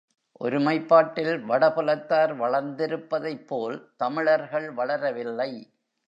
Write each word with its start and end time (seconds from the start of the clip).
ஒருமைப்பாட்டில் 0.41 1.35
வடபுலத்தார் 1.49 2.33
வளர்ந்திருப்பதைப் 2.37 3.45
போல் 3.47 3.77
தமிழர்கள் 3.97 4.71
வளரவில்லை. 4.71 5.51